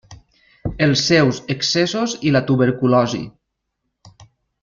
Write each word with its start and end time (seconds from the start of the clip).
Els 0.85 1.03
seus 1.09 1.41
excessos 1.57 2.17
i 2.29 2.33
la 2.37 2.43
tuberculosi. 2.49 3.23